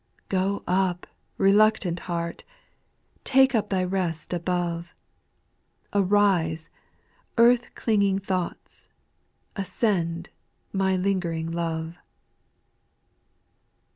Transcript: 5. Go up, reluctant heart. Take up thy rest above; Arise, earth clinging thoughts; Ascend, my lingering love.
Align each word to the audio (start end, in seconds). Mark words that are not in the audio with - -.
5. 0.29 0.29
Go 0.29 0.63
up, 0.65 1.05
reluctant 1.37 1.99
heart. 2.09 2.43
Take 3.23 3.53
up 3.53 3.69
thy 3.69 3.83
rest 3.83 4.33
above; 4.33 4.95
Arise, 5.93 6.71
earth 7.37 7.75
clinging 7.75 8.17
thoughts; 8.17 8.87
Ascend, 9.55 10.31
my 10.73 10.95
lingering 10.95 11.51
love. 11.51 11.99